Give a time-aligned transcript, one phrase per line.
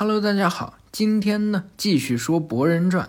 [0.00, 3.04] Hello，大家好，今天呢继续说《博人传》，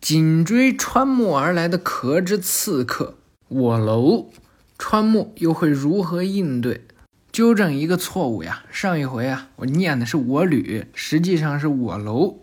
[0.00, 3.16] 紧追川木而来的壳之刺客
[3.48, 4.30] 我楼，
[4.78, 6.86] 川木又会如何应对？
[7.30, 12.36] 纠正一个错误呀，上一回啊我念的是我吕，实际上是我楼。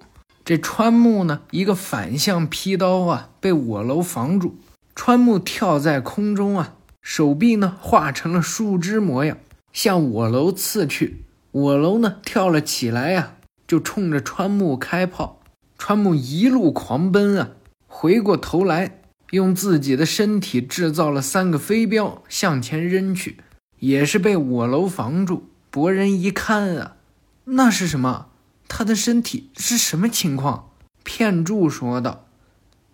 [0.46, 4.60] 这川木呢，一个反向劈刀啊，被我楼防住。
[4.94, 9.40] 川木跳在空中啊，手臂呢化成了树枝模样，
[9.74, 11.26] 向我楼刺去。
[11.50, 13.38] 我楼呢跳了起来呀。
[13.72, 15.40] 就冲着川木开炮，
[15.78, 17.52] 川木一路狂奔啊，
[17.88, 23.38] 回过头来，用自己的身体制造了三个飞镖向前扔去，
[23.80, 25.48] 也是被我楼防住。
[25.70, 26.98] 博人一看啊，
[27.46, 28.26] 那是什么？
[28.68, 30.72] 他的身体是什么情况？
[31.04, 32.26] 片柱说道：“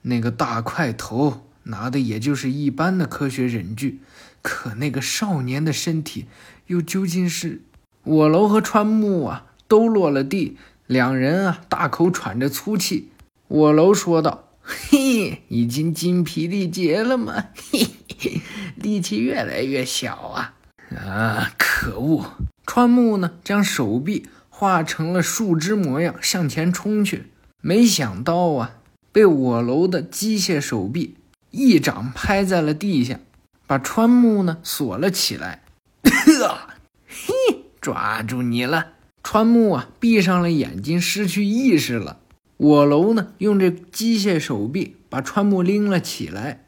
[0.03, 4.01] 那个大块头拿的也就是一般的科学忍具，
[4.43, 6.27] 可那个少年的身体
[6.67, 7.63] 又究竟是……
[8.03, 13.09] 我楼和川木啊。”都落了地，两人啊大口喘着粗气。
[13.47, 17.45] 我楼说道：“嘿，已经精疲力竭了吗？
[17.71, 17.87] 嘿
[18.19, 18.41] 嘿，
[18.75, 20.53] 力气越来越小啊！
[20.95, 22.25] 啊，可恶！”
[22.65, 28.75] 川木呢，将手臂化成了树枝模样向前冲去，没想到啊，
[29.11, 31.15] 被我楼的机械手臂
[31.51, 33.19] 一掌拍在了地下，
[33.65, 35.63] 把川木呢锁了起来。
[36.03, 36.57] 呵
[37.07, 38.93] 嘿，抓住你了！
[39.29, 42.19] 川木啊，闭上了眼睛，失去意识了。
[42.55, 46.63] 我楼呢，用这机械手臂把川木拎了起来。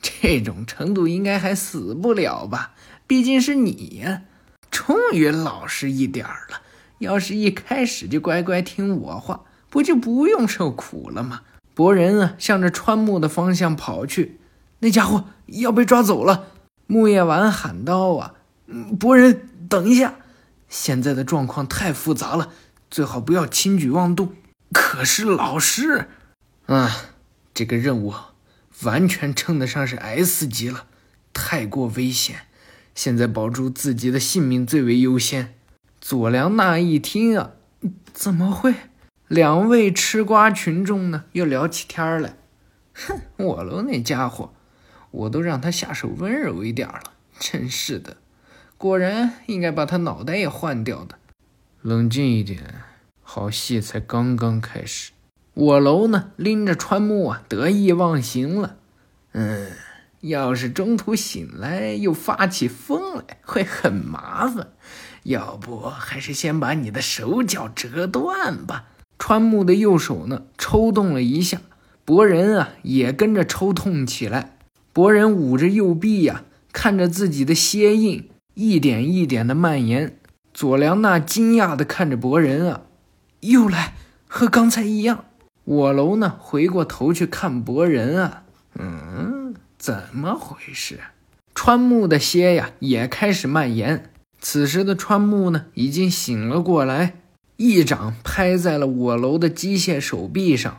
[0.00, 2.74] 这种程度应该还死不了吧？
[3.08, 4.22] 毕竟是你呀，
[4.70, 6.62] 终于老实一点了。
[7.00, 11.40] 要是一开始就乖乖听我话，不就不用受苦了吗？
[11.74, 14.38] 博人啊，向着川木的方向跑去。
[14.78, 16.46] 那家伙要被抓走了！
[16.86, 18.34] 木叶丸喊道：“啊，
[19.00, 20.14] 博人，等一下！”
[20.74, 22.50] 现在的状况太复杂了，
[22.90, 24.34] 最好不要轻举妄动。
[24.72, 26.08] 可是老师，
[26.66, 26.90] 啊，
[27.54, 28.12] 这个任务
[28.82, 30.86] 完全称得上是 S 级了，
[31.32, 32.48] 太过危险。
[32.92, 35.54] 现在保住自己的性命最为优先。
[36.00, 37.52] 左良娜一听啊，
[38.12, 38.74] 怎么会？
[39.28, 42.36] 两位吃瓜群众呢，又聊起天儿来。
[42.94, 44.52] 哼，我楼那家伙，
[45.12, 48.16] 我都让他下手温柔一点了，真是的。
[48.76, 51.18] 果然应该把他脑袋也换掉的。
[51.82, 52.62] 冷静一点，
[53.22, 55.12] 好戏才刚刚开始。
[55.54, 58.76] 我楼呢，拎着川木啊，得意忘形了。
[59.32, 59.68] 嗯，
[60.20, 64.68] 要是中途醒来又发起疯来，会很麻烦。
[65.22, 68.86] 要不还是先把你的手脚折断吧。
[69.18, 71.60] 川木的右手呢，抽动了一下，
[72.04, 74.58] 博人啊，也跟着抽痛起来。
[74.92, 78.28] 博人捂着右臂呀，看着自己的蝎印。
[78.54, 80.16] 一点一点的蔓延，
[80.52, 82.82] 佐良娜惊讶地看着博人啊，
[83.40, 83.94] 又来
[84.28, 85.24] 和刚才一样。
[85.64, 88.44] 我楼呢，回过头去看博人啊，
[88.78, 91.00] 嗯，怎么回事？
[91.54, 94.10] 川木的蝎呀也开始蔓延。
[94.40, 97.14] 此时的川木呢，已经醒了过来，
[97.56, 100.78] 一掌拍在了我楼的机械手臂上。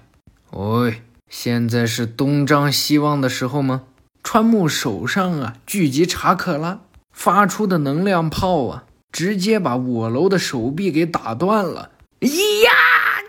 [0.52, 3.84] 喂，现在是东张西望的时候吗？
[4.24, 6.82] 川木手上啊，聚集查克拉。
[7.16, 11.92] 发出的能量炮啊，直接把我楼的手臂给打断了！
[12.20, 13.24] 呀，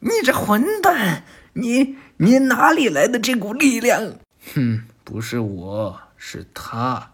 [0.00, 1.24] 你这混蛋，
[1.54, 4.12] 你你哪里来的这股力量？
[4.54, 7.12] 哼，不是我，是他，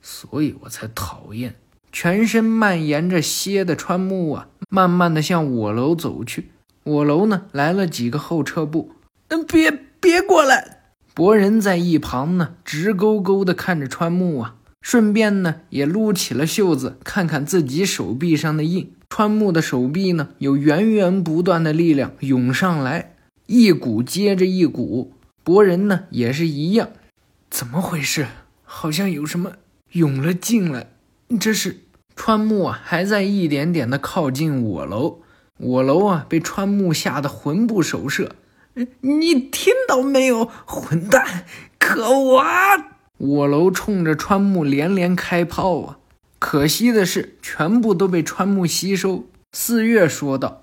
[0.00, 1.54] 所以我才讨厌。
[1.92, 6.50] 全身蔓延着蝎的川木啊，慢慢的向我楼走去。
[6.82, 8.92] 我楼呢，来了几个后撤步。
[9.28, 9.70] 嗯，别
[10.00, 10.80] 别过来！
[11.14, 14.54] 博人在一旁呢，直勾勾的看着川木啊。
[14.80, 18.92] 顺便呢，也撸起了袖子，看看自己手臂上的印。
[19.10, 23.14] 川木的手臂呢，有源源不断的力量涌上来，
[23.46, 25.14] 一股接着一股。
[25.42, 26.90] 博人呢，也是一样。
[27.50, 28.26] 怎么回事？
[28.64, 29.52] 好像有什么
[29.92, 30.88] 涌了进来。
[31.40, 31.80] 这是
[32.14, 35.22] 川木啊，还在一点点的靠近我楼。
[35.56, 38.36] 我楼啊，被川木吓得魂不守舍。
[39.00, 41.46] 你听到没有，混蛋！
[41.78, 42.97] 可恶啊！
[43.18, 45.98] 我楼冲着川木连连开炮啊！
[46.38, 49.26] 可惜的是，全部都被川木吸收。
[49.52, 50.62] 四月说道：“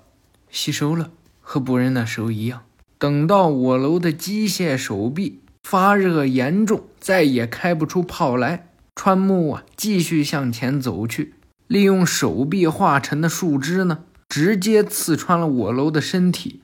[0.50, 1.10] 吸收了，
[1.42, 2.62] 和博人那时候一样。
[2.98, 11.34] 等到我楼的机械手臂发热严重，再也开不出炮来，川木啊，继续向前走去，
[11.66, 16.62] 利用手臂化成的树枝呢，直接刺穿了我楼的身体。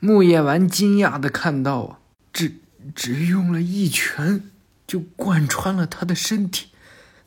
[0.00, 1.98] 木叶丸惊讶的看到啊，
[2.32, 2.54] 这。
[2.94, 4.42] 只用了一拳，
[4.86, 6.68] 就贯穿了他的身体。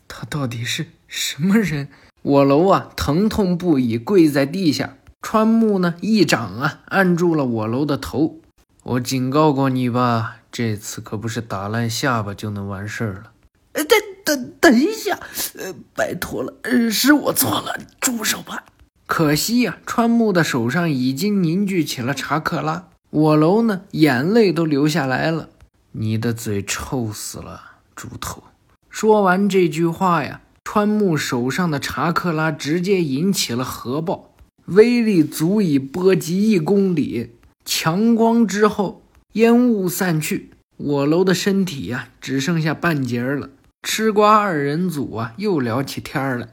[0.08, 1.88] 他到底是什么人？
[2.22, 4.98] 我楼啊，疼痛不已，跪在地下。
[5.22, 8.40] 川木呢一掌啊按住了我楼的头。
[8.84, 13.32] 我警告过你吧，这次可不是打烂下巴就能完事儿了。
[13.74, 15.20] 呃，等等等一下，
[15.60, 18.64] 呃，拜托了，呃，是我错了，住手吧。
[19.06, 22.88] 可惜呀，川木的手上已经凝聚起了查克拉。
[23.12, 25.50] 我楼呢，眼泪都流下来了。
[25.94, 27.62] 你的嘴臭死了，
[27.96, 28.44] 猪头！
[28.90, 34.34] 说完这句话呀，川木手上的查克拉直接引起了核爆，
[34.68, 37.36] 威力足以波及一公里。
[37.66, 39.04] 强光之后，
[39.34, 43.50] 烟雾散去，我楼的身体呀，只剩下半截儿了。
[43.84, 46.50] 吃瓜二人组啊，又聊起天了。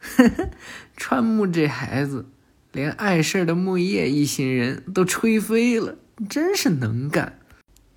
[0.00, 0.50] 呵呵，
[0.96, 2.26] 川木这孩子，
[2.72, 5.96] 连碍事的木叶一行人都吹飞了，
[6.28, 7.38] 真是能干。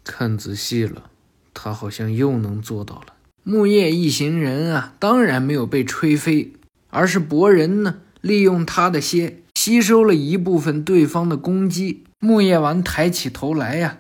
[0.04, 1.10] 看仔细了，
[1.54, 3.14] 他好像又能做到了。
[3.44, 6.54] 木叶一行人啊，当然没有被吹飞，
[6.90, 12.04] 而是博人呢，利用他的蝎吸收了一部分对方的攻击。
[12.20, 13.98] 木叶丸抬起头来呀，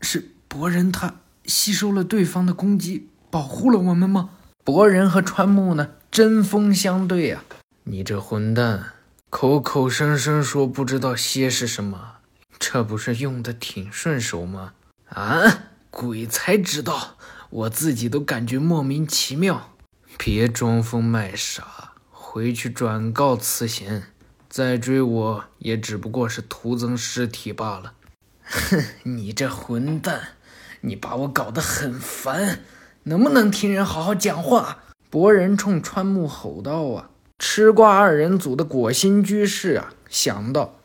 [0.00, 4.30] 是博人他吸收了对方的攻击，保护了我们吗？
[4.62, 7.44] 博人和川木呢，针锋相对啊！
[7.84, 8.92] 你这混蛋，
[9.30, 12.16] 口口声声说不知道蝎是什么，
[12.58, 14.72] 这不是用的挺顺手吗？
[15.08, 17.16] 啊，鬼才知道，
[17.50, 19.72] 我自己都感觉莫名其妙。
[20.18, 24.04] 别装疯卖傻，回去转告慈贤，
[24.48, 27.94] 再追我也只不过是徒增尸体罢了。
[28.42, 30.36] 哼，你这混蛋，
[30.80, 32.60] 你把我搞得很烦，
[33.04, 34.78] 能不能听人好好讲话？
[35.10, 40.80] 博人冲川木吼道：“啊，吃瓜二人组的果心居士啊，想到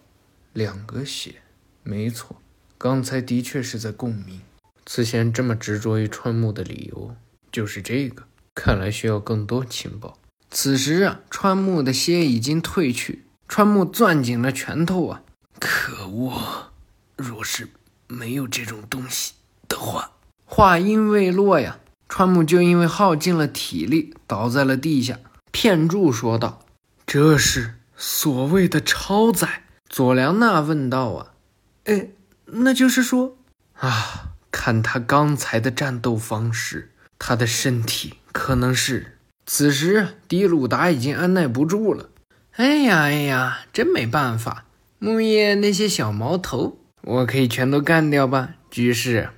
[0.53, 1.41] 两个血，
[1.83, 2.37] 没错。”
[2.83, 4.41] 刚才的确是在共鸣。
[4.87, 7.15] 此前这么执着于川木的理由
[7.51, 8.23] 就是这个，
[8.55, 10.17] 看来需要更多情报。
[10.49, 15.21] 此时啊，川木的蝎已经褪去，川木攥紧了拳头啊！
[15.59, 16.71] 可恶！
[17.15, 17.69] 若是
[18.07, 19.33] 没有这种东西
[19.67, 20.13] 的话，
[20.43, 21.77] 话音未落呀，
[22.09, 25.19] 川木就因为耗尽了体力倒在了地下。
[25.51, 26.65] 片柱说道
[27.05, 31.33] ：“这是所谓的超载？”佐良娜问道：“啊，
[31.83, 32.09] 哎。”
[32.53, 33.37] 那就是说，
[33.79, 39.17] 啊，看他刚才的战斗方式，他的身体可能是……
[39.45, 42.09] 此时，迪鲁达已经按耐不住了。
[42.57, 44.65] 哎呀，哎呀，真没办法，
[44.99, 48.55] 木叶那些小毛头，我可以全都干掉吧？
[48.69, 49.29] 居士，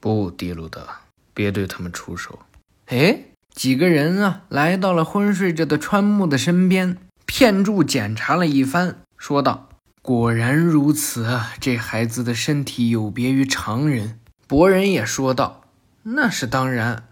[0.00, 1.02] 不，迪鲁达，
[1.32, 2.40] 别对他们出手。
[2.86, 3.24] 哎，
[3.54, 9.68] 几个人啊，来到了昏睡着的川木的身边，片柱检查了一番，说道。
[10.02, 11.52] 果然如此啊！
[11.60, 14.18] 这孩子的身体有别于常人。
[14.48, 15.62] 博人也说道
[16.02, 17.04] ：“那是当然，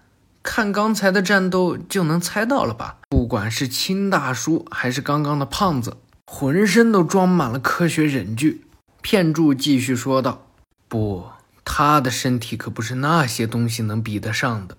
[0.43, 2.99] 看刚才的战斗就能猜到了吧？
[3.09, 8.67] 不管是青大叔还是刚刚的胖子，浑身都装满了科学忍具。”
[9.01, 10.49] 片柱继续说道
[10.89, 11.29] ：“不，
[11.65, 14.77] 他的身体可不是那些东西能比得上的。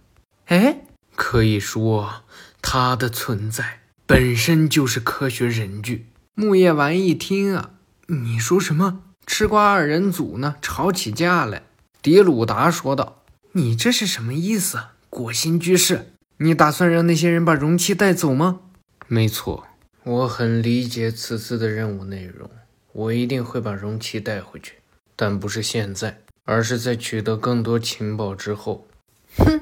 [0.47, 0.81] 哎，
[1.15, 2.23] 可以说
[2.61, 7.69] 他的存在本身就是科学忍具。”木叶丸一听啊。
[8.13, 9.03] 你说什么？
[9.25, 10.57] 吃瓜二人组呢？
[10.61, 11.63] 吵起架来。
[12.01, 13.23] 迪鲁达说道
[13.53, 14.77] ：“你这是什么意思？
[15.09, 18.63] 果心居士，你打算让那些人把容器带走吗？”
[19.07, 19.65] 没错，
[20.03, 22.49] 我很理解此次的任务内容，
[22.91, 24.79] 我一定会把容器带回去，
[25.15, 28.85] 但不是现在，而是在取得更多情报之后。
[29.37, 29.61] 哼，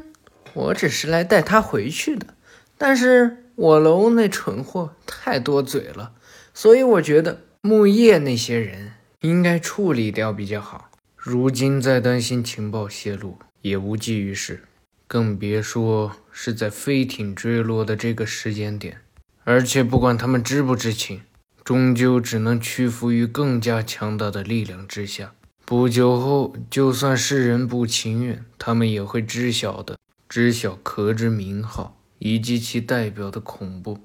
[0.56, 2.34] 我只是来带他回去的，
[2.80, 6.14] 但是我楼那蠢货太多嘴了，
[6.56, 7.42] 所以我觉得。
[7.62, 10.90] 木叶那些人应该处理掉比较好。
[11.18, 14.64] 如今再担心情报泄露也无济于事，
[15.08, 19.02] 更别说是在飞艇坠落的这个时间点。
[19.44, 21.22] 而且不管他们知不知情，
[21.66, 25.34] 终究只能屈服于更加强大的力量之下。
[25.66, 29.98] 不久后，就算世人不情愿，他们也会知晓的。
[30.30, 34.00] 知晓壳之名号以及其代表的恐怖。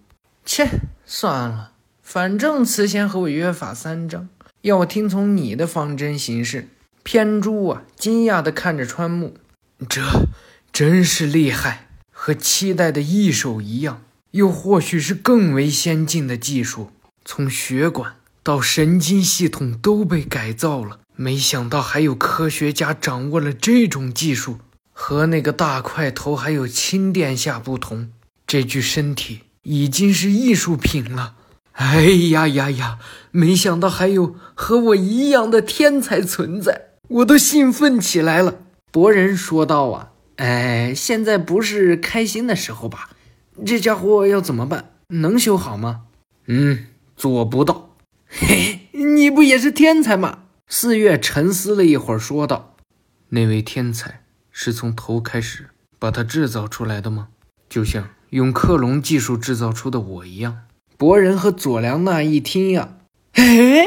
[0.44, 0.68] 切，
[1.06, 1.73] 算了。
[2.04, 4.28] 反正慈贤和我约法三章，
[4.60, 6.68] 要听从你的方针行事。
[7.02, 9.34] 偏珠啊，惊讶地看着川木，
[9.88, 10.02] 这
[10.70, 16.90] 真是厉害，和期待的异手一样，又或许是更为先进的技术，
[17.24, 21.00] 从血管到神经系统都被改造了。
[21.16, 24.58] 没想到还有科学家掌握了这种技术。
[24.92, 28.12] 和那个大块头还有亲殿下不同，
[28.46, 31.34] 这具身体已经是艺术品了。
[31.74, 32.98] 哎呀呀呀！
[33.32, 38.58] 没想到还有和我一样的天才存在，我都兴奋起来了。
[38.92, 43.10] 博人说道：“啊，哎，现在不是开心的时候吧？
[43.66, 44.92] 这家伙要怎么办？
[45.08, 46.02] 能修好吗？”
[46.46, 47.96] 嗯，做不到。
[48.28, 50.44] 嘿，你不也是天才吗？
[50.68, 52.76] 四月沉思了一会儿，说道
[53.30, 57.28] ：“那位天才是从头开始把它制造出来的吗？
[57.68, 60.58] 就像用克隆技术制造出的我一样。”
[60.96, 62.98] 博人和佐良娜一听呀，
[63.32, 63.84] 哎，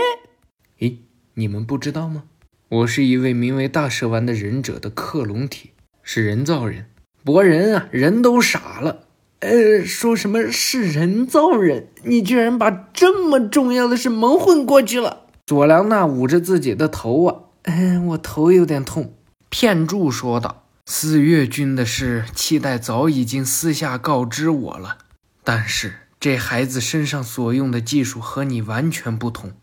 [0.80, 0.98] 咦，
[1.36, 2.24] 你们不知道吗？
[2.68, 5.72] 我是一位名为大蛇丸的忍者的克隆体，
[6.04, 6.88] 是人造人。
[7.24, 9.06] 博人啊，人都傻了。
[9.40, 11.88] 呃，说什么是人造人？
[12.04, 15.28] 你居然把这么重要的事蒙混过去了。
[15.46, 19.14] 佐良娜捂着自己的头啊，嗯，我头有点痛。
[19.48, 24.98] 片柱说道：“四月君的事，期待早已经私下告知我了。
[25.46, 29.54] 但是这孩子身上所用的技术和你完全不同，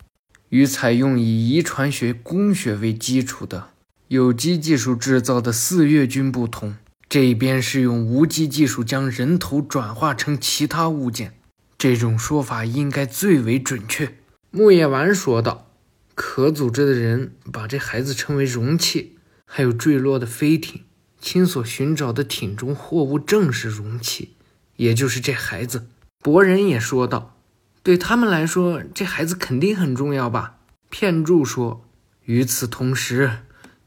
[0.51, 3.71] 与采用以遗传学工学为基础的
[4.09, 6.77] 有机技术制造的四月君不同。
[7.09, 11.35] 这边是用无机技术将人头转化成其他物件，
[11.77, 14.15] 这种说法应该最为准确。”
[14.51, 15.71] 木叶丸说道。
[16.17, 20.83] 可组织的人把这孩子称为容器，还有坠落的飞艇，
[21.21, 24.35] 亲所寻找的艇中货物正是容器，
[24.77, 25.89] 也就是这孩子。
[26.25, 27.37] 博人也说道
[27.85, 30.57] ：“对他们来说，这孩子肯定很重要吧？”
[30.89, 31.85] 片柱说
[32.25, 33.41] ：“与此同时，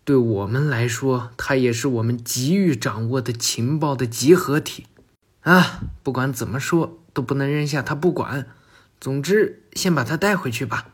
[0.04, 4.86] 对我们来说，他也是我们急于掌握的情报的集合体。
[5.42, 8.46] 啊，不管怎么说，都不能扔下他不管。
[9.02, 10.90] 总之，先把他带回去吧。”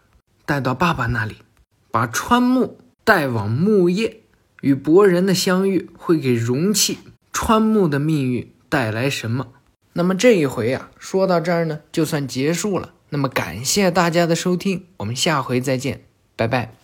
[0.47, 1.39] 带到爸爸那里，
[1.91, 4.21] 把川木带往木叶，
[4.61, 6.99] 与博人的相遇会给容器
[7.33, 9.47] 川木的命运带来什么？
[9.93, 12.93] 那么这一回啊，说到这儿呢，就算结束了。
[13.09, 16.82] 那么感谢大家的收听，我们下回再见，拜拜。